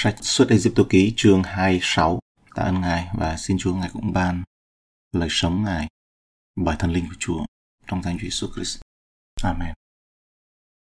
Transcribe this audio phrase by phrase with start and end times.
[0.00, 2.18] sách xuất Ai-Cập ký chương 26.
[2.54, 4.42] Tạ ơn Ngài và xin Chúa Ngài cũng ban
[5.12, 5.88] lời sống Ngài
[6.56, 7.44] bởi thần linh của Chúa
[7.86, 8.80] trong danh Chúa Jesus Christ.
[9.42, 9.74] Amen.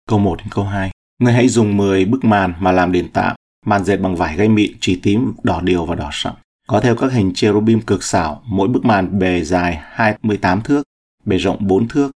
[0.07, 0.91] Câu 1 đến câu 2.
[1.19, 3.35] Ngươi hãy dùng 10 bức màn mà làm đền tạm,
[3.65, 6.35] màn dệt bằng vải gai mịn, chỉ tím, đỏ điều và đỏ sậm.
[6.67, 10.83] Có theo các hình cherubim cực xảo, mỗi bức màn bề dài 28 thước,
[11.25, 12.11] bề rộng 4 thước.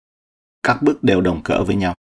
[0.63, 1.93] Các bức đều đồng cỡ với nhau.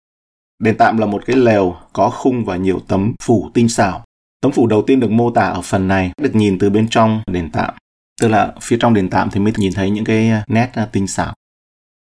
[0.58, 4.04] Đền tạm là một cái lều có khung và nhiều tấm phủ tinh xảo.
[4.42, 7.22] Tấm phủ đầu tiên được mô tả ở phần này được nhìn từ bên trong
[7.26, 7.74] đền tạm.
[8.20, 10.88] Tức là phía trong đền tạm thì mới nhìn thấy những cái à, nét à,
[10.92, 11.34] tinh xảo.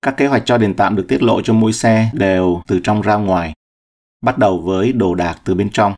[0.03, 3.03] Các kế hoạch cho đền tạm được tiết lộ cho môi xe đều từ trong
[3.03, 3.53] ra ngoài,
[4.25, 5.95] bắt đầu với đồ đạc từ bên trong.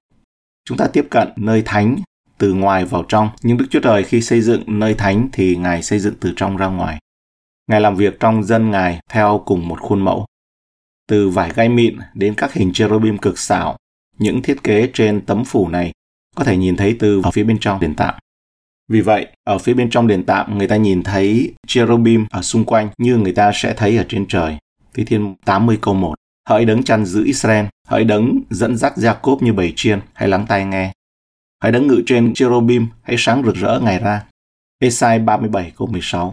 [0.65, 1.97] Chúng ta tiếp cận nơi thánh
[2.39, 5.83] từ ngoài vào trong, nhưng Đức Chúa Trời khi xây dựng nơi thánh thì Ngài
[5.83, 6.99] xây dựng từ trong ra ngoài.
[7.67, 10.27] Ngài làm việc trong dân Ngài theo cùng một khuôn mẫu
[11.09, 13.77] từ vải gai mịn đến các hình cherubim cực xảo.
[14.19, 15.93] Những thiết kế trên tấm phủ này
[16.39, 18.15] có thể nhìn thấy từ ở phía bên trong đền tạm.
[18.89, 22.65] Vì vậy, ở phía bên trong đền tạm người ta nhìn thấy cherubim ở xung
[22.65, 24.57] quanh như người ta sẽ thấy ở trên trời.
[24.95, 26.15] Thi Thiên 80 câu 1.
[26.49, 30.47] Hỡi đấng chăn giữ Israel, hỡi đấng dẫn dắt Jacob như bầy chiên, hãy lắng
[30.49, 30.93] tai nghe.
[31.63, 34.25] Hãy đấng ngự trên cherubim, hãy sáng rực rỡ ngày ra.
[34.79, 36.33] Esai 37 câu 16.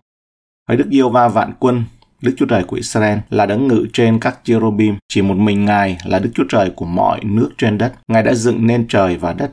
[0.70, 1.84] Hỡi Đức Yêu Va vạn quân,
[2.22, 5.98] Đức Chúa Trời của Israel là đấng ngự trên các cherubim, chỉ một mình Ngài
[6.06, 7.94] là Đức Chúa Trời của mọi nước trên đất.
[8.08, 9.52] Ngài đã dựng nên trời và đất.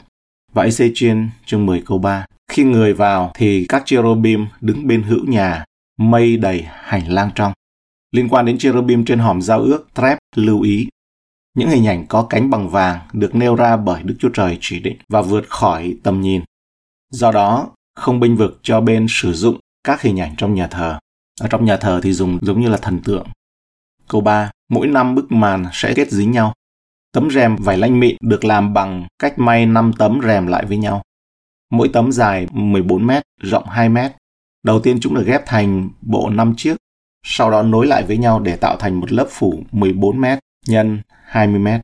[0.52, 2.26] Và Ezechiel chương 10 câu 3.
[2.50, 5.64] Khi người vào thì các cherubim đứng bên hữu nhà,
[5.98, 7.52] mây đầy hành lang trong.
[8.10, 10.88] Liên quan đến cherubim trên hòm giao ước, Trep lưu ý.
[11.54, 14.80] Những hình ảnh có cánh bằng vàng được nêu ra bởi Đức Chúa Trời chỉ
[14.80, 16.42] định và vượt khỏi tầm nhìn.
[17.10, 20.98] Do đó, không binh vực cho bên sử dụng các hình ảnh trong nhà thờ.
[21.40, 23.26] Ở trong nhà thờ thì dùng giống như là thần tượng.
[24.08, 24.50] Câu 3.
[24.68, 26.52] Mỗi năm bức màn sẽ kết dính nhau.
[27.12, 30.76] Tấm rèm vải lanh mịn được làm bằng cách may 5 tấm rèm lại với
[30.76, 31.02] nhau.
[31.70, 34.12] Mỗi tấm dài 14 mét, rộng 2 mét.
[34.62, 36.76] Đầu tiên chúng được ghép thành bộ 5 chiếc,
[37.24, 41.02] sau đó nối lại với nhau để tạo thành một lớp phủ 14 mét nhân
[41.24, 41.80] 20 mét.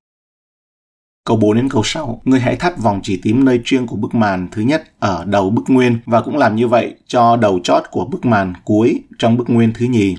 [1.24, 4.14] Câu 4 đến câu 6, ngươi hãy thắt vòng chỉ tím nơi chuyên của bức
[4.14, 7.82] màn thứ nhất ở đầu bức nguyên và cũng làm như vậy cho đầu chót
[7.90, 10.16] của bức màn cuối trong bức nguyên thứ nhì.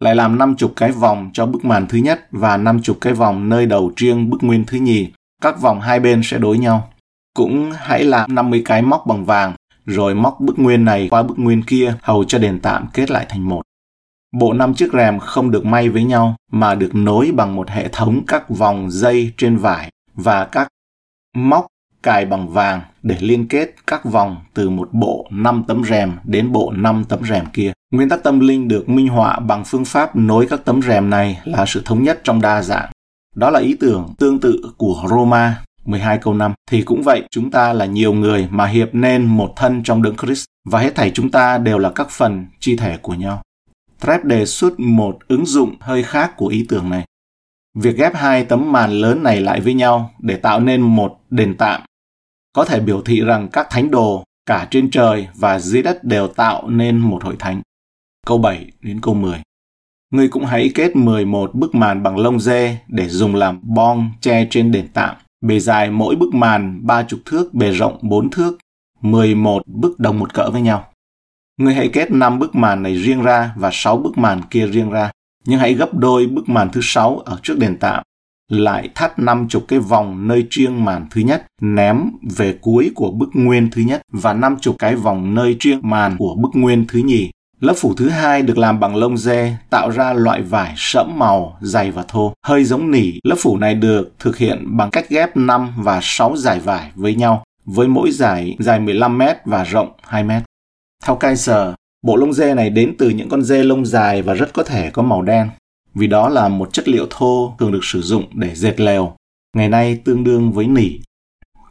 [0.00, 3.66] Lại làm 50 cái vòng cho bức màn thứ nhất và 50 cái vòng nơi
[3.66, 5.08] đầu riêng bức nguyên thứ nhì.
[5.42, 6.92] Các vòng hai bên sẽ đối nhau.
[7.34, 9.54] Cũng hãy làm 50 cái móc bằng vàng,
[9.86, 13.26] rồi móc bức nguyên này qua bức nguyên kia hầu cho đền tạm kết lại
[13.28, 13.62] thành một.
[14.32, 17.88] Bộ năm chiếc rèm không được may với nhau mà được nối bằng một hệ
[17.88, 20.68] thống các vòng dây trên vải và các
[21.36, 21.66] móc
[22.02, 26.52] cài bằng vàng để liên kết các vòng từ một bộ 5 tấm rèm đến
[26.52, 27.72] bộ 5 tấm rèm kia.
[27.90, 31.40] Nguyên tắc tâm linh được minh họa bằng phương pháp nối các tấm rèm này
[31.44, 32.90] là sự thống nhất trong đa dạng.
[33.36, 36.52] Đó là ý tưởng tương tự của Roma 12 câu 5.
[36.70, 40.16] Thì cũng vậy, chúng ta là nhiều người mà hiệp nên một thân trong đấng
[40.16, 43.42] Christ và hết thảy chúng ta đều là các phần chi thể của nhau.
[44.06, 47.04] Trep đề xuất một ứng dụng hơi khác của ý tưởng này.
[47.74, 51.56] Việc ghép hai tấm màn lớn này lại với nhau để tạo nên một đền
[51.56, 51.82] tạm
[52.52, 56.28] có thể biểu thị rằng các thánh đồ cả trên trời và dưới đất đều
[56.28, 57.62] tạo nên một hội thánh.
[58.28, 59.42] Câu 7 đến câu 10.
[60.10, 64.46] Ngươi cũng hãy kết 11 bức màn bằng lông dê để dùng làm bong che
[64.50, 65.16] trên đền tạm.
[65.40, 68.58] Bề dài mỗi bức màn 30 thước, bề rộng 4 thước,
[69.00, 70.84] 11 bức đồng một cỡ với nhau.
[71.60, 74.90] Ngươi hãy kết 5 bức màn này riêng ra và 6 bức màn kia riêng
[74.90, 75.10] ra
[75.44, 78.02] nhưng hãy gấp đôi bức màn thứ 6 ở trước đền tạm
[78.48, 83.10] lại thắt năm chục cái vòng nơi triêng màn thứ nhất ném về cuối của
[83.10, 86.84] bức nguyên thứ nhất và năm chục cái vòng nơi triêng màn của bức nguyên
[86.88, 87.30] thứ nhì
[87.60, 91.58] Lớp phủ thứ hai được làm bằng lông dê, tạo ra loại vải sẫm màu,
[91.60, 93.12] dày và thô, hơi giống nỉ.
[93.24, 97.14] Lớp phủ này được thực hiện bằng cách ghép 5 và 6 giải vải với
[97.14, 100.42] nhau, với mỗi giải dài 15 mét và rộng 2 mét.
[101.04, 101.68] Theo Kaiser,
[102.02, 104.90] Bộ lông dê này đến từ những con dê lông dài và rất có thể
[104.90, 105.50] có màu đen,
[105.94, 109.12] vì đó là một chất liệu thô thường được sử dụng để dệt lều,
[109.56, 110.90] ngày nay tương đương với nỉ.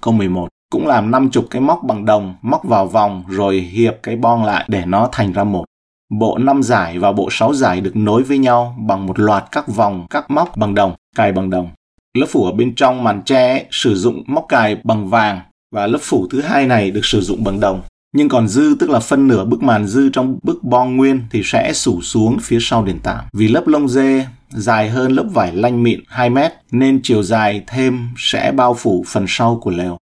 [0.01, 3.95] Câu 11 cũng làm năm chục cái móc bằng đồng, móc vào vòng rồi hiệp
[4.03, 5.65] cái bon lại để nó thành ra một.
[6.09, 9.67] Bộ 5 giải và bộ 6 giải được nối với nhau bằng một loạt các
[9.67, 11.69] vòng các móc bằng đồng, cài bằng đồng.
[12.17, 15.39] Lớp phủ ở bên trong màn tre sử dụng móc cài bằng vàng
[15.75, 17.81] và lớp phủ thứ hai này được sử dụng bằng đồng
[18.17, 21.41] nhưng còn dư tức là phân nửa bức màn dư trong bức bong nguyên thì
[21.43, 23.25] sẽ sủ xuống phía sau đền tảng.
[23.33, 27.63] Vì lớp lông dê dài hơn lớp vải lanh mịn 2 mét nên chiều dài
[27.67, 29.97] thêm sẽ bao phủ phần sau của lều.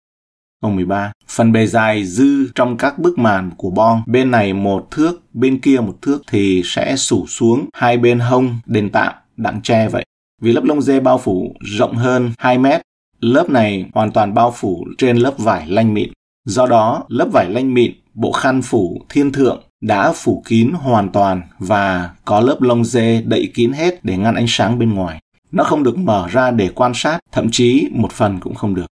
[0.63, 1.11] Ông 13.
[1.27, 5.59] Phần bề dài dư trong các bức màn của bon bên này một thước, bên
[5.59, 10.05] kia một thước thì sẽ sủ xuống hai bên hông đền tạm đặng che vậy.
[10.41, 12.81] Vì lớp lông dê bao phủ rộng hơn 2 mét,
[13.19, 16.09] lớp này hoàn toàn bao phủ trên lớp vải lanh mịn
[16.45, 21.09] Do đó, lớp vải lanh mịn, bộ khăn phủ thiên thượng đã phủ kín hoàn
[21.09, 25.19] toàn và có lớp lông dê đậy kín hết để ngăn ánh sáng bên ngoài.
[25.51, 28.85] Nó không được mở ra để quan sát, thậm chí một phần cũng không được.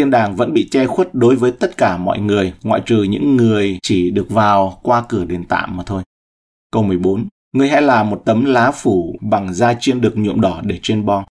[0.00, 3.36] Thiên đàng vẫn bị che khuất đối với tất cả mọi người, ngoại trừ những
[3.36, 6.02] người chỉ được vào qua cửa đền tạm mà thôi.
[6.72, 7.26] Câu 14.
[7.52, 11.06] Ngươi hãy làm một tấm lá phủ bằng da chiên được nhuộm đỏ để trên
[11.06, 11.24] bong.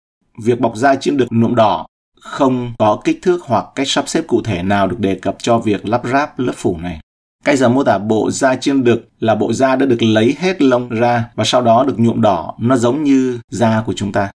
[0.43, 1.87] Việc bọc da chiên được nhuộm đỏ
[2.21, 5.59] không có kích thước hoặc cách sắp xếp cụ thể nào được đề cập cho
[5.59, 7.01] việc lắp ráp lớp phủ này.
[7.45, 10.63] Cái giờ mô tả bộ da chiên đực là bộ da đã được lấy hết
[10.63, 14.31] lông ra và sau đó được nhuộm đỏ, nó giống như da của chúng ta.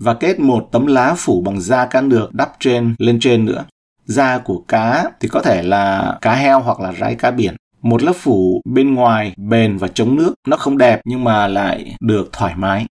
[0.00, 3.64] Và kết một tấm lá phủ bằng da cá được đắp trên lên trên nữa.
[4.04, 7.56] Da của cá thì có thể là cá heo hoặc là rái cá biển.
[7.82, 11.96] Một lớp phủ bên ngoài bền và chống nước, nó không đẹp nhưng mà lại
[12.00, 12.86] được thoải mái.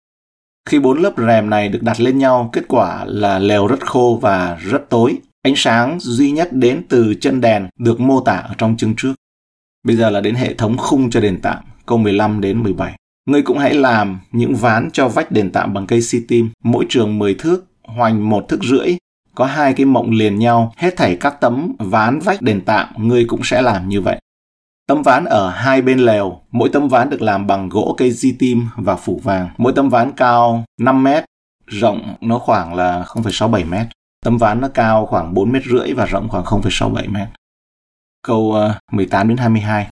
[0.68, 4.18] Khi bốn lớp rèm này được đặt lên nhau, kết quả là lều rất khô
[4.22, 5.18] và rất tối.
[5.42, 9.14] Ánh sáng duy nhất đến từ chân đèn được mô tả ở trong chương trước.
[9.84, 12.92] Bây giờ là đến hệ thống khung cho đền tạm, câu 15 đến 17.
[13.26, 16.86] Ngươi cũng hãy làm những ván cho vách đền tạm bằng cây si tim, mỗi
[16.88, 18.96] trường 10 thước, hoành một thước rưỡi,
[19.34, 23.24] có hai cái mộng liền nhau, hết thảy các tấm ván vách đền tạm, ngươi
[23.24, 24.20] cũng sẽ làm như vậy.
[24.86, 28.32] Tấm ván ở hai bên lều, mỗi tấm ván được làm bằng gỗ cây di
[28.32, 29.48] tim và phủ vàng.
[29.58, 31.24] Mỗi tấm ván cao 5 mét,
[31.66, 33.86] rộng nó khoảng là 0,67 mét.
[34.24, 37.28] Tấm ván nó cao khoảng 4 mét rưỡi và rộng khoảng 0,67 mét.
[38.22, 39.88] Câu ờ, 18 đến 22.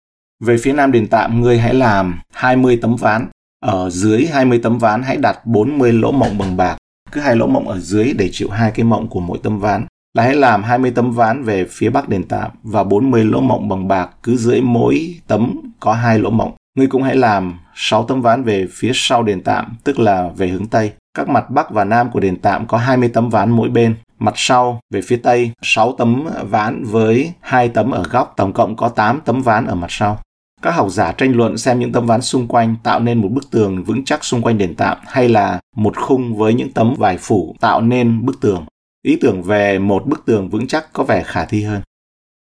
[0.44, 3.28] Về phía nam đền tạm, ngươi hãy làm 20 tấm ván.
[3.60, 6.76] Ở dưới 20 tấm ván hãy đặt 40 lỗ mộng bằng bạc.
[7.14, 9.86] Cứ hai lỗ mộng ở dưới để chịu hai cái mộng của mỗi tấm ván
[10.14, 13.68] là hãy làm 20 tấm ván về phía bắc đền tạm và 40 lỗ mộng
[13.68, 16.52] bằng bạc cứ dưới mỗi tấm có hai lỗ mộng.
[16.78, 20.48] Ngươi cũng hãy làm 6 tấm ván về phía sau đền tạm, tức là về
[20.48, 20.92] hướng Tây.
[21.16, 23.94] Các mặt Bắc và Nam của đền tạm có 20 tấm ván mỗi bên.
[24.18, 28.76] Mặt sau về phía Tây 6 tấm ván với 2 tấm ở góc, tổng cộng
[28.76, 30.18] có 8 tấm ván ở mặt sau.
[30.64, 33.50] Các học giả tranh luận xem những tấm ván xung quanh tạo nên một bức
[33.50, 37.18] tường vững chắc xung quanh đền tạm hay là một khung với những tấm vải
[37.18, 38.64] phủ tạo nên bức tường.
[39.02, 41.82] Ý tưởng về một bức tường vững chắc có vẻ khả thi hơn.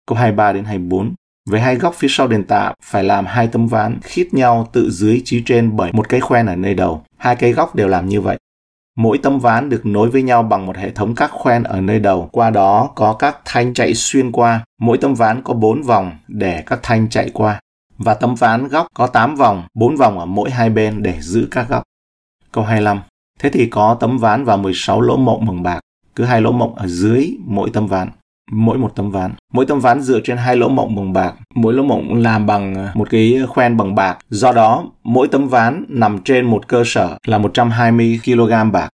[0.08, 1.14] Câu 23 đến 24.
[1.50, 4.92] Về hai góc phía sau đền tạm phải làm hai tấm ván khít nhau tự
[4.92, 7.04] dưới chí trên bởi một cái khoen ở nơi đầu.
[7.18, 8.38] Hai cái góc đều làm như vậy.
[8.98, 12.00] Mỗi tấm ván được nối với nhau bằng một hệ thống các khoen ở nơi
[12.00, 14.64] đầu, qua đó có các thanh chạy xuyên qua.
[14.82, 17.60] Mỗi tấm ván có 4 vòng để các thanh chạy qua.
[17.98, 21.48] Và tấm ván góc có 8 vòng, 4 vòng ở mỗi hai bên để giữ
[21.52, 21.84] các góc.
[22.52, 23.00] Câu 25.
[23.40, 25.80] Thế thì có tấm ván và 16 lỗ mộng bằng bạc.
[26.16, 28.10] Cứ hai lỗ mộng ở dưới mỗi tấm ván.
[28.52, 29.34] Mỗi một tấm ván.
[29.54, 31.34] Mỗi tấm ván dựa trên hai lỗ mộng bằng bạc.
[31.56, 34.18] Mỗi lỗ mộng làm bằng ờ, một cái khoen bằng bạc.
[34.30, 38.90] Do đó mỗi tấm ván nằm trên một cơ sở là 120 kg bạc.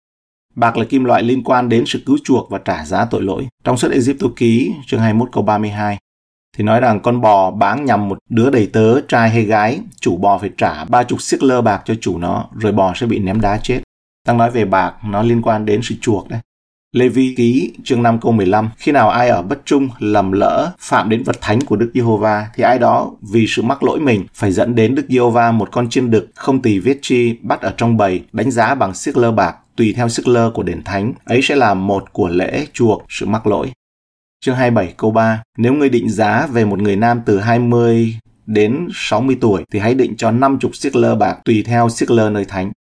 [0.56, 3.48] Bạc là kim loại liên quan đến sự cứu chuộc và trả giá tội lỗi.
[3.64, 5.98] Trong suất Egypto ký, chương 21 câu 32,
[6.58, 10.18] thì nói rằng con bò bán nhằm một đứa đầy tớ, trai hay gái, chủ
[10.18, 13.20] bò phải trả ba chục siếc lơ bạc cho chủ nó, rồi bò sẽ bị
[13.20, 13.82] ném đá chết.
[14.28, 16.40] Đang nói về bạc, nó liên quan đến sự chuộc đấy.
[16.96, 20.72] Lê Vi ký chương 5 câu 15 Khi nào ai ở bất trung, lầm lỡ,
[20.80, 24.26] phạm đến vật thánh của Đức Giê-hô-va thì ai đó vì sự mắc lỗi mình
[24.34, 27.74] phải dẫn đến Đức Giê-hô-va một con chiên đực không tỳ viết chi bắt ở
[27.78, 31.14] trong bầy đánh giá bằng siếc lơ bạc tùy theo sức lơ của đền thánh
[31.26, 33.72] ấy sẽ là một của lễ chuộc sự mắc lỗi.
[34.46, 38.16] Chương 27 câu 3 Nếu ngươi định giá về một người nam từ 20
[38.46, 42.30] đến 60 tuổi, thì hãy định cho 50 siết lơ bạc tùy theo siết lơ
[42.30, 42.72] nơi thánh.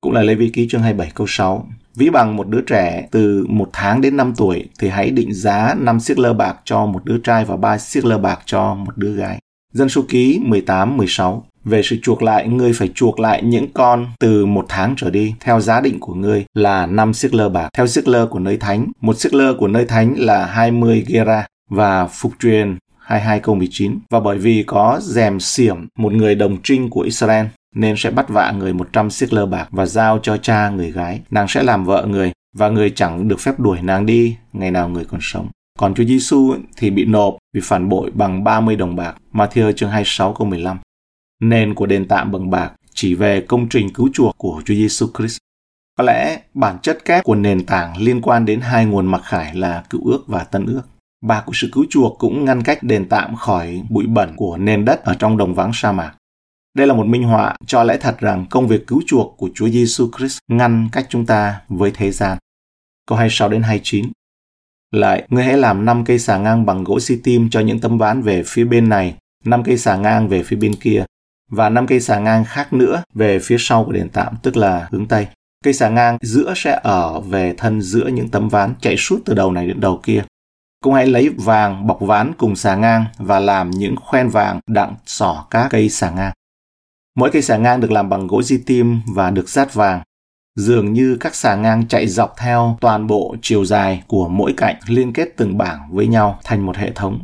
[0.00, 3.46] Cũng là Lê Vi ký chương 27 câu 6 Ví bằng một đứa trẻ từ
[3.48, 7.04] 1 tháng đến 5 tuổi, thì hãy định giá 5 siết lơ bạc cho một
[7.04, 9.38] đứa trai và 3 siết lơ bạc cho một đứa gái.
[9.72, 14.46] Dân số ký 18-16 về sự chuộc lại, ngươi phải chuộc lại những con từ
[14.46, 15.34] một tháng trở đi.
[15.40, 17.68] Theo giá định của ngươi là 5 siếc lơ bạc.
[17.72, 21.46] Theo siếc lơ của nơi thánh, một siếc lơ của nơi thánh là 20 gera
[21.70, 23.98] và phục truyền 22 câu 19.
[24.10, 28.28] Và bởi vì có dèm xiểm, một người đồng trinh của Israel, nên sẽ bắt
[28.28, 31.20] vạ người 100 siết lơ bạc và giao cho cha người gái.
[31.30, 34.88] Nàng sẽ làm vợ người và người chẳng được phép đuổi nàng đi ngày nào
[34.88, 35.48] người còn sống.
[35.78, 39.14] Còn Chúa Giêsu thì bị nộp vì phản bội bằng 30 đồng bạc.
[39.32, 40.78] Matthew chương 26 câu 15.
[41.42, 45.06] Nền của đền tạm bằng bạc chỉ về công trình cứu chuộc của Chúa Giêsu
[45.18, 45.38] Christ.
[45.98, 49.54] Có lẽ bản chất kép của nền tảng liên quan đến hai nguồn mặc khải
[49.54, 50.82] là cựu ước và tân ước.
[51.26, 54.84] Bạc của sự cứu chuộc cũng ngăn cách đền tạm khỏi bụi bẩn của nền
[54.84, 56.14] đất ở trong đồng vắng sa mạc.
[56.74, 59.68] Đây là một minh họa cho lẽ thật rằng công việc cứu chuộc của Chúa
[59.68, 62.38] Giêsu Christ ngăn cách chúng ta với thế gian.
[63.06, 64.04] Câu 26 đến 29
[64.92, 67.98] Lại, ngươi hãy làm 5 cây xà ngang bằng gỗ xi tim cho những tấm
[67.98, 69.14] ván về phía bên này,
[69.44, 71.04] 5 cây xà ngang về phía bên kia,
[71.48, 74.88] và năm cây xà ngang khác nữa về phía sau của đền tạm, tức là
[74.90, 75.26] hướng Tây.
[75.64, 79.34] Cây xà ngang giữa sẽ ở về thân giữa những tấm ván chạy suốt từ
[79.34, 80.24] đầu này đến đầu kia.
[80.82, 84.94] cũng hãy lấy vàng bọc ván cùng xà ngang và làm những khoen vàng đặng
[85.06, 86.32] xỏ các cây xà ngang.
[87.16, 90.02] Mỗi cây xà ngang được làm bằng gỗ di tim và được dát vàng.
[90.56, 94.76] Dường như các xà ngang chạy dọc theo toàn bộ chiều dài của mỗi cạnh
[94.86, 97.20] liên kết từng bảng với nhau thành một hệ thống.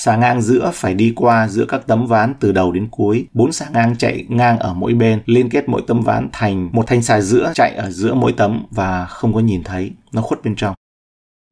[0.00, 3.26] Xà ngang giữa phải đi qua giữa các tấm ván từ đầu đến cuối.
[3.32, 6.86] Bốn xà ngang chạy ngang ở mỗi bên, liên kết mỗi tấm ván thành một
[6.86, 10.42] thanh xà giữa chạy ở giữa mỗi tấm và không có nhìn thấy, nó khuất
[10.44, 10.74] bên trong.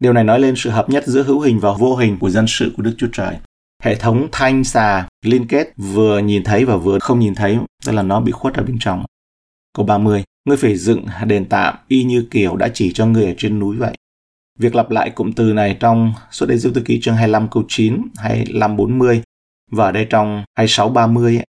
[0.00, 2.44] Điều này nói lên sự hợp nhất giữa hữu hình và vô hình của dân
[2.48, 3.36] sự của Đức Chúa Trời.
[3.82, 7.92] Hệ thống thanh xà liên kết vừa nhìn thấy và vừa không nhìn thấy, tức
[7.92, 9.04] là nó bị khuất ở bên trong.
[9.76, 10.24] Câu 30.
[10.48, 13.76] Ngươi phải dựng đền tạm y như kiểu đã chỉ cho ngươi ở trên núi
[13.76, 13.96] vậy.
[14.58, 18.02] Việc lặp lại cụm từ này trong suốt Ê Tư Ký chương 25 câu 9,
[18.16, 19.22] 25 40
[19.70, 21.46] và ở đây trong 26 30 ấy,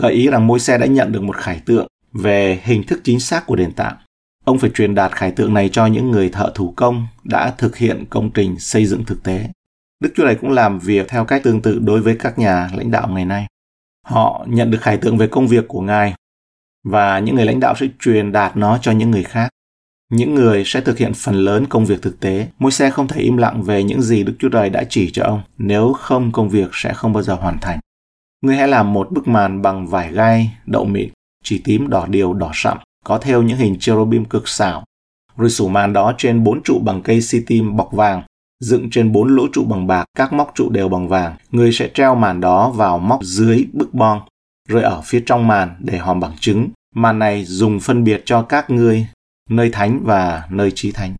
[0.00, 3.20] gợi ý rằng môi xe đã nhận được một khải tượng về hình thức chính
[3.20, 3.96] xác của đền tạm.
[4.44, 7.76] Ông phải truyền đạt khải tượng này cho những người thợ thủ công đã thực
[7.76, 9.48] hiện công trình xây dựng thực tế.
[10.00, 12.90] Đức Chúa này cũng làm việc theo cách tương tự đối với các nhà lãnh
[12.90, 13.46] đạo ngày nay.
[14.06, 16.14] Họ nhận được khải tượng về công việc của Ngài
[16.84, 19.48] và những người lãnh đạo sẽ truyền đạt nó cho những người khác.
[20.10, 22.48] Những người sẽ thực hiện phần lớn công việc thực tế.
[22.58, 25.24] Môi xe không thể im lặng về những gì Đức Chúa Trời đã chỉ cho
[25.24, 27.78] ông, nếu không công việc sẽ không bao giờ hoàn thành.
[28.42, 31.08] Ngươi hãy làm một bức màn bằng vải gai, đậu mịn,
[31.44, 34.84] chỉ tím, đỏ điều, đỏ sậm, có theo những hình cherubim cực xảo.
[35.36, 38.22] Rồi sủ màn đó trên bốn trụ bằng cây si tim bọc vàng,
[38.60, 41.36] dựng trên bốn lỗ trụ bằng bạc, các móc trụ đều bằng vàng.
[41.50, 44.20] Ngươi sẽ treo màn đó vào móc dưới bức bon,
[44.68, 46.68] rồi ở phía trong màn để hòm bằng chứng.
[46.94, 49.06] Màn này dùng phân biệt cho các ngươi
[49.50, 51.14] nơi thánh và nơi trí thánh.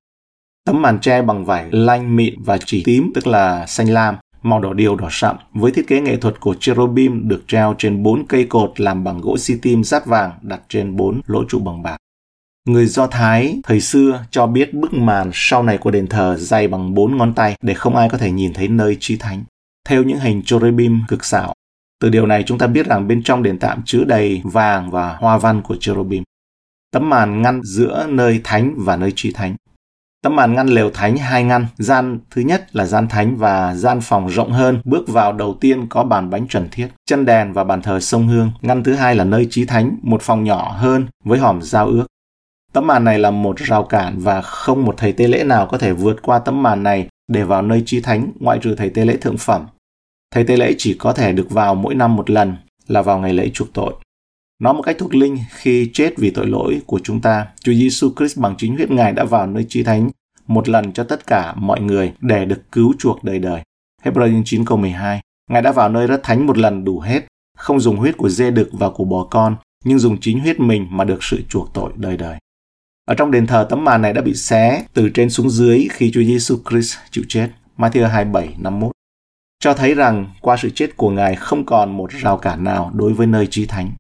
[0.67, 4.61] Tấm màn tre bằng vải lanh mịn và chỉ tím tức là xanh lam, màu
[4.61, 8.27] đỏ điều đỏ sậm với thiết kế nghệ thuật của cherubim được treo trên bốn
[8.27, 11.83] cây cột làm bằng gỗ si tim rát vàng đặt trên bốn lỗ trụ bằng
[11.83, 11.97] bạc.
[12.69, 16.69] Người Do Thái thời xưa cho biết bức màn sau này của đền thờ dày
[16.69, 19.45] bằng bốn ngón tay để không ai có thể nhìn thấy nơi trí thánh.
[19.89, 21.55] Theo những hình cherubim cực xảo,
[22.01, 25.17] từ điều này chúng ta biết rằng bên trong đền tạm chứa đầy vàng và
[25.17, 26.23] hoa văn của cherubim.
[26.95, 29.57] Tấm màn ngăn giữa nơi thánh và nơi truy thánh.
[30.23, 34.01] Tấm màn ngăn lều thánh hai ngăn, gian thứ nhất là gian thánh và gian
[34.01, 37.65] phòng rộng hơn, bước vào đầu tiên có bàn bánh trần thiết, chân đèn và
[37.65, 38.51] bàn thờ sông hương.
[38.63, 42.07] Ngăn thứ hai là nơi trí thánh, một phòng nhỏ hơn với hòm giao ước.
[42.73, 45.79] Tấm màn này là một rào cản và không một thầy tế lễ nào có
[45.79, 49.05] thể vượt qua tấm màn này để vào nơi trí thánh ngoại trừ thầy tế
[49.05, 49.67] lễ thượng phẩm.
[50.35, 52.57] Thầy tế lễ chỉ có thể được vào mỗi năm một lần
[52.89, 53.95] là vào ngày lễ chuộc tội.
[54.59, 58.13] Nói một cách thuộc linh, khi chết vì tội lỗi của chúng ta, Chúa Giêsu
[58.17, 60.11] Christ bằng chính huyết Ngài đã vào nơi chí thánh
[60.47, 63.63] một lần cho tất cả mọi người để được cứu chuộc đời đời.
[64.03, 65.21] Hebrew 9 câu 12
[65.51, 67.25] Ngài đã vào nơi rất thánh một lần đủ hết,
[67.59, 70.87] không dùng huyết của dê đực và của bò con, nhưng dùng chính huyết mình
[70.91, 72.39] mà được sự chuộc tội đời đời.
[73.05, 76.11] Ở trong đền thờ tấm màn này đã bị xé từ trên xuống dưới khi
[76.15, 77.49] Chúa Giêsu Christ chịu chết.
[77.79, 78.93] Matthew 27, 51
[79.61, 83.13] cho thấy rằng qua sự chết của Ngài không còn một rào cản nào đối
[83.13, 83.93] với nơi chí thánh.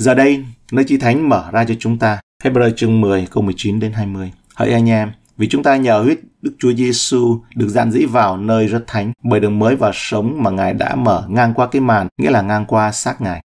[0.00, 2.20] Giờ đây, nơi chí thánh mở ra cho chúng ta.
[2.44, 4.32] Hebrew chương 10 câu 19 đến 20.
[4.54, 8.36] Hỡi anh em, vì chúng ta nhờ huyết Đức Chúa Giêsu được dạn dĩ vào
[8.36, 11.80] nơi rất thánh bởi đường mới và sống mà Ngài đã mở ngang qua cái
[11.80, 13.42] màn, nghĩa là ngang qua xác Ngài.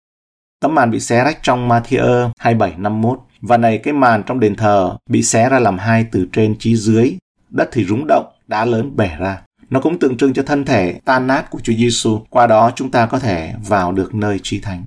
[0.60, 4.96] Tấm màn bị xé rách trong Matthew 27:51 và này cái màn trong đền thờ
[5.08, 7.16] bị xé ra làm hai từ trên chí dưới,
[7.50, 9.42] đất thì rúng động, đá lớn bể ra.
[9.70, 12.20] Nó cũng tượng trưng cho thân thể tan nát của Chúa Giêsu.
[12.30, 14.84] Qua đó chúng ta có thể vào được nơi chi thánh.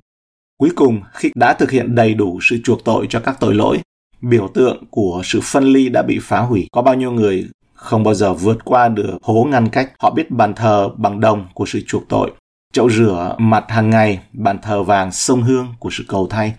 [0.58, 3.78] Cuối cùng, khi đã thực hiện đầy đủ sự chuộc tội cho các tội lỗi,
[4.20, 6.68] biểu tượng của sự phân ly đã bị phá hủy.
[6.72, 9.92] Có bao nhiêu người không bao giờ vượt qua được hố ngăn cách.
[9.98, 12.30] Họ biết bàn thờ bằng đồng của sự chuộc tội,
[12.72, 16.54] chậu rửa mặt hàng ngày, bàn thờ vàng sông hương của sự cầu thay.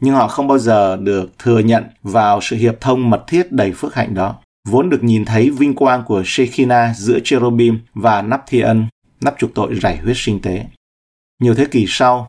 [0.00, 3.72] Nhưng họ không bao giờ được thừa nhận vào sự hiệp thông mật thiết đầy
[3.72, 4.36] phước hạnh đó
[4.68, 8.86] vốn được nhìn thấy vinh quang của Shekinah giữa cherubim và nắp thi ân,
[9.20, 10.66] nắp trục tội rải huyết sinh tế.
[11.42, 12.26] Nhiều thế kỷ sau,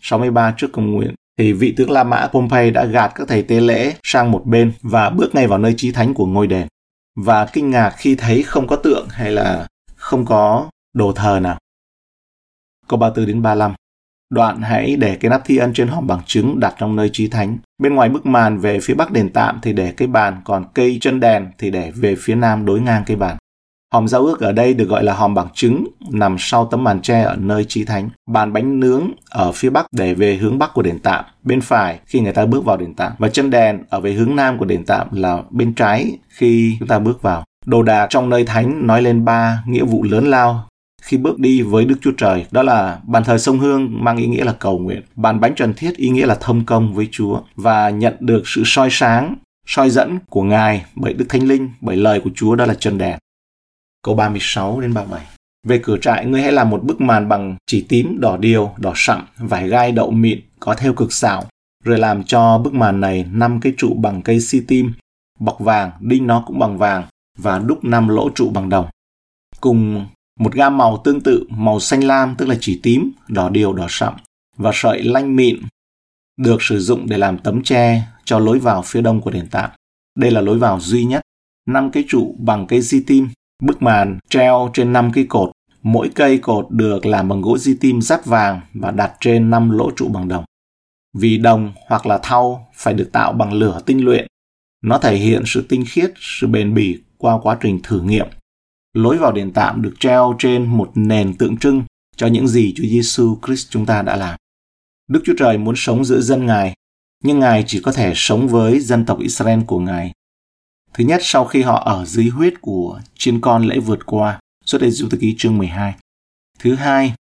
[0.00, 3.60] 63 trước công nguyên thì vị tướng La Mã Pompey đã gạt các thầy tế
[3.60, 6.66] lễ sang một bên và bước ngay vào nơi chí thánh của ngôi đền.
[7.16, 9.66] Và kinh ngạc khi thấy không có tượng hay là
[9.96, 11.58] không có đồ thờ nào.
[12.88, 13.74] Câu 34 đến 35
[14.30, 17.28] Đoạn hãy để cái nắp thi ân trên hòm bằng chứng đặt trong nơi trí
[17.28, 17.58] thánh.
[17.78, 20.98] Bên ngoài bức màn về phía bắc đền tạm thì để cái bàn, còn cây
[21.00, 23.36] chân đèn thì để về phía nam đối ngang cây bàn.
[23.92, 27.00] Hòm giao ước ở đây được gọi là hòm bằng chứng, nằm sau tấm màn
[27.02, 28.10] tre ở nơi chi thánh.
[28.26, 31.98] Bàn bánh nướng ở phía bắc để về hướng bắc của đền tạm, bên phải
[32.06, 33.12] khi người ta bước vào đền tạm.
[33.18, 36.88] Và chân đèn ở về hướng nam của đền tạm là bên trái khi chúng
[36.88, 37.44] ta bước vào.
[37.66, 40.66] Đồ đạc trong nơi thánh nói lên ba nghĩa vụ lớn lao
[41.02, 42.46] khi bước đi với Đức Chúa Trời.
[42.50, 45.74] Đó là bàn thờ sông Hương mang ý nghĩa là cầu nguyện, bàn bánh trần
[45.74, 49.34] thiết ý nghĩa là thông công với Chúa và nhận được sự soi sáng,
[49.66, 52.98] soi dẫn của Ngài bởi Đức Thánh Linh, bởi lời của Chúa đó là chân
[52.98, 53.18] đèn
[54.02, 55.26] câu 36 đến 37.
[55.66, 58.92] Về cửa trại, ngươi hãy làm một bức màn bằng chỉ tím, đỏ điều, đỏ
[58.96, 61.44] sậm, vải gai đậu mịn, có theo cực xảo.
[61.84, 64.92] Rồi làm cho bức màn này năm cái trụ bằng cây si tim,
[65.38, 67.04] bọc vàng, đinh nó cũng bằng vàng
[67.38, 68.86] và đúc năm lỗ trụ bằng đồng.
[69.60, 70.06] Cùng
[70.38, 73.86] một gam màu tương tự, màu xanh lam tức là chỉ tím, đỏ điều, đỏ
[73.88, 74.14] sậm
[74.56, 75.56] và sợi lanh mịn
[76.36, 79.70] được sử dụng để làm tấm tre cho lối vào phía đông của đền tạm.
[80.18, 81.22] Đây là lối vào duy nhất.
[81.66, 83.28] Năm cái trụ bằng cây di tim,
[83.60, 85.50] bức màn treo trên năm cây cột.
[85.82, 89.70] Mỗi cây cột được làm bằng gỗ di tim rắt vàng và đặt trên năm
[89.70, 90.44] lỗ trụ bằng đồng.
[91.18, 94.26] Vì đồng hoặc là thau phải được tạo bằng lửa tinh luyện.
[94.82, 98.26] Nó thể hiện sự tinh khiết, sự bền bỉ qua quá trình thử nghiệm.
[98.94, 101.82] Lối vào đền tạm được treo trên một nền tượng trưng
[102.16, 104.38] cho những gì Chúa Giêsu Christ chúng ta đã làm.
[105.08, 106.74] Đức Chúa Trời muốn sống giữa dân Ngài,
[107.24, 110.12] nhưng Ngài chỉ có thể sống với dân tộc Israel của Ngài.
[110.94, 114.82] Thứ nhất, sau khi họ ở dưới huyết của chiên con lễ vượt qua, xuất
[114.82, 115.94] Ê Dụ Ký chương 12.
[116.58, 117.14] Thứ hai,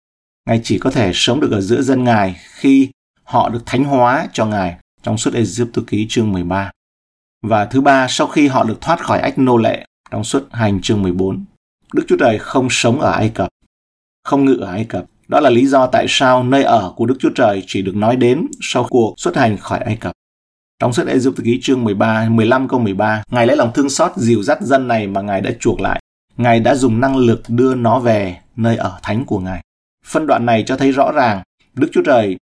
[0.45, 2.89] Ngài chỉ có thể sống được ở giữa dân Ngài khi
[3.23, 6.71] họ được thánh hóa cho Ngài trong suốt Ê Dụ Ký chương 13.
[7.41, 10.81] Và thứ ba, sau khi họ được thoát khỏi ách nô lệ trong suốt hành
[10.81, 11.45] chương 14,
[11.93, 13.49] Đức Chúa Trời không sống ở Ai Cập,
[14.23, 15.05] không ngự ở Ai Cập.
[15.27, 18.15] Đó là lý do tại sao nơi ở của Đức Chúa Trời chỉ được nói
[18.15, 20.11] đến sau cuộc xuất hành khỏi Ai Cập.
[20.79, 24.12] Trong sách Ê Dụ ký chương 13, 15 câu 13, Ngài lấy lòng thương xót
[24.15, 26.01] dìu dắt dân này mà Ngài đã chuộc lại.
[26.38, 29.62] Ngài đã dùng năng lực đưa nó về nơi ở thánh của Ngài.
[30.05, 31.41] Phân đoạn này cho thấy rõ ràng
[31.75, 32.38] Đức Chúa Trời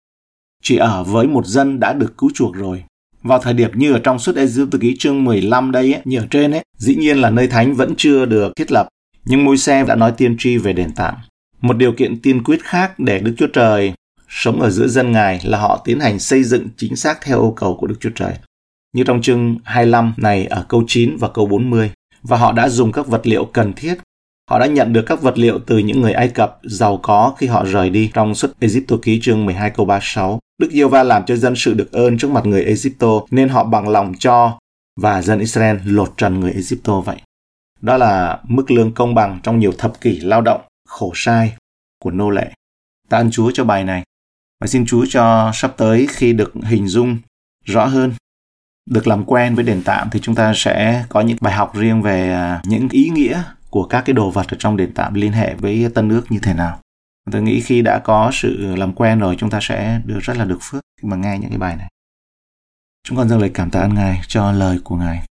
[0.64, 2.84] chỉ ở với một dân đã được cứu chuộc rồi.
[3.24, 6.20] Vào thời điểm như ở trong suốt Ê Dụ ký chương 15 đây, ấy, như
[6.20, 8.88] ở trên ấy, dĩ nhiên là nơi thánh vẫn chưa được thiết lập,
[9.26, 11.16] nhưng môi xe đã nói tiên tri về đền tạm.
[11.62, 13.94] Một điều kiện tiên quyết khác để Đức Chúa Trời
[14.30, 17.54] sống ở giữa dân Ngài là họ tiến hành xây dựng chính xác theo yêu
[17.56, 18.34] cầu của Đức Chúa Trời.
[18.94, 21.92] Như trong chương 25 này ở câu 9 và câu 40.
[22.22, 23.96] Và họ đã dùng các vật liệu cần thiết.
[24.50, 27.48] Họ đã nhận được các vật liệu từ những người Ai Cập giàu có khi
[27.48, 30.40] họ rời đi trong suất Egypto ký chương 12 câu 36.
[30.58, 33.64] Đức Giêsu va làm cho dân sự được ơn trước mặt người Egypto nên họ
[33.64, 34.60] bằng lòng cho
[35.02, 37.22] và dân Israel lột trần người Egypto vậy.
[37.82, 41.56] Đó là mức lương công bằng trong nhiều thập kỷ lao động, khổ sai
[42.04, 42.52] của nô lệ.
[43.10, 44.04] Ta ơn Chúa cho bài này.
[44.60, 47.18] Và xin Chúa cho sắp tới khi được hình dung
[47.66, 48.14] rõ hơn,
[48.90, 52.02] được làm quen với đền tạm thì chúng ta sẽ có những bài học riêng
[52.02, 55.32] về à, những ý nghĩa của các cái đồ vật ở trong đền tạm liên
[55.32, 56.80] hệ với tân ước như thế nào.
[57.32, 60.46] Tôi nghĩ khi đã có sự làm quen rồi chúng ta sẽ được rất là
[60.46, 61.90] được phước khi mà nghe những cái bài này.
[63.04, 65.26] Chúng con dâng lời cảm tạ ơn Ngài cho lời của Ngài.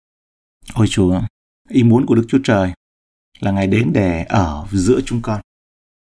[0.75, 1.21] Ôi Chúa,
[1.69, 2.73] ý muốn của Đức Chúa Trời
[3.41, 5.41] là Ngài đến để ở giữa chúng con.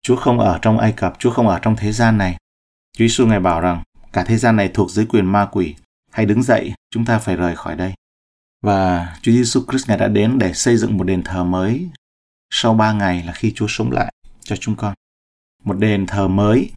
[0.02, 2.36] Chúa không ở trong Ai Cập, Chúa không ở trong thế gian này,
[2.98, 3.82] Chúa Giêsu ngài bảo rằng
[4.12, 5.74] cả thế gian này thuộc dưới quyền ma quỷ,
[6.10, 7.92] hãy đứng dậy, chúng ta phải rời khỏi đây.
[8.62, 11.88] Và Chúa Giêsu Christ ngài đã đến để xây dựng một đền thờ mới
[12.50, 14.94] sau ba ngày là khi Chúa sống lại cho chúng con.
[15.64, 16.70] Một đền thờ mới.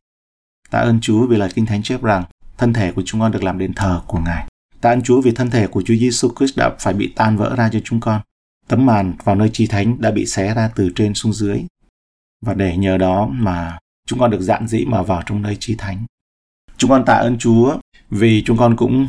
[0.69, 2.23] Tạ ơn Chúa vì lời Kinh Thánh chép rằng
[2.57, 4.47] thân thể của chúng con được làm đền thờ của Ngài.
[4.81, 7.55] Tạ ơn Chúa vì thân thể của Chúa Giêsu Christ đã phải bị tan vỡ
[7.55, 8.21] ra cho chúng con.
[8.67, 11.63] Tấm màn vào nơi chi thánh đã bị xé ra từ trên xuống dưới.
[12.41, 13.77] Và để nhờ đó mà
[14.11, 16.05] chúng con được dạn dĩ mà vào trong nơi chi thánh.
[16.77, 17.77] Chúng con tạ ơn Chúa
[18.09, 19.07] vì chúng con cũng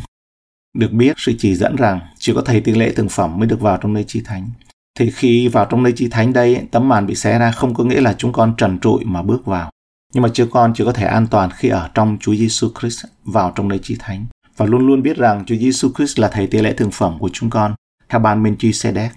[0.79, 3.61] được biết sự chỉ dẫn rằng chỉ có thầy tiên lễ thường phẩm mới được
[3.61, 4.51] vào trong nơi chi thánh.
[4.99, 7.85] Thì khi vào trong nơi chi thánh đây, tấm màn bị xé ra không có
[7.85, 9.71] nghĩa là chúng con trần trụi mà bước vào.
[10.15, 13.05] Nhưng mà chưa con chỉ có thể an toàn khi ở trong Chúa Giêsu Christ
[13.25, 16.47] vào trong nơi chi thánh và luôn luôn biết rằng Chúa Giêsu Christ là thầy
[16.47, 17.75] tế lễ thường phẩm của chúng con
[18.09, 19.09] theo ban Melchizedek.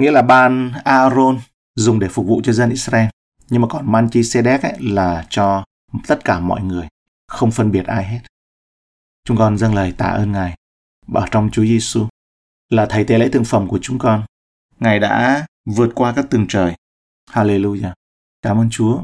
[0.00, 1.38] Nghĩa là ban Aaron
[1.76, 3.08] dùng để phục vụ cho dân Israel
[3.50, 5.64] nhưng mà còn Melchizedek ấy là cho
[6.06, 6.88] tất cả mọi người,
[7.28, 8.20] không phân biệt ai hết.
[9.24, 10.54] Chúng con dâng lời tạ ơn Ngài
[11.14, 12.06] ở trong Chúa Giêsu
[12.68, 14.24] là thầy tế lễ thượng phẩm của chúng con.
[14.80, 16.74] Ngài đã vượt qua các tường trời.
[17.30, 17.92] Hallelujah.
[18.42, 19.02] Cảm ơn Chúa